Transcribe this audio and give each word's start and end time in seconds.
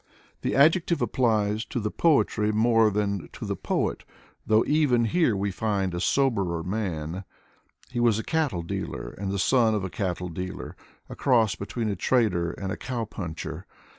The 0.41 0.55
adjective 0.55 0.99
applies 0.99 1.63
to 1.65 1.79
the 1.79 1.91
poetry 1.91 2.51
more 2.51 2.89
than 2.89 3.29
to 3.33 3.45
the 3.45 3.55
poet, 3.55 4.03
though 4.47 4.63
even 4.65 5.05
here 5.05 5.35
we 5.37 5.51
find 5.51 5.93
a 5.93 5.99
soberer 5.99 6.63
man. 6.63 7.23
He 7.91 7.99
was 7.99 8.17
a 8.17 8.23
cattle 8.23 8.63
dealer 8.63 9.11
and 9.19 9.29
the 9.31 9.37
son 9.37 9.75
of 9.75 9.83
a 9.83 9.91
cattle 9.91 10.29
dealer: 10.29 10.75
a 11.07 11.15
cross 11.15 11.53
between 11.53 11.87
a 11.87 11.95
trader 11.95 12.49
and 12.53 12.71
a 12.71 12.77
cow 12.77 13.05
puncher. 13.05 13.67